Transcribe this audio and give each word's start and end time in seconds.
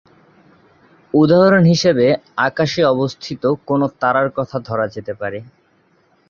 উদাহরণ 1.13 1.63
হিসেবে 1.65 2.05
আকাশে 2.47 2.81
অবস্থিত 2.93 3.43
কোনও 3.67 3.87
তারার 4.01 4.29
কথা 4.37 4.57
ধরা 4.67 4.85
যেতে 4.87 5.13
পারে। 5.13 5.39